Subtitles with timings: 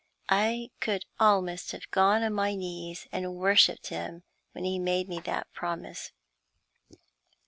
[0.33, 5.19] I could almost have gone on my knees and worshiped him when he made me
[5.25, 6.11] that promise.